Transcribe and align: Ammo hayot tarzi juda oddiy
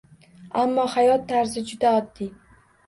Ammo 0.61 0.87
hayot 0.95 1.29
tarzi 1.31 1.67
juda 1.71 1.95
oddiy 2.03 2.33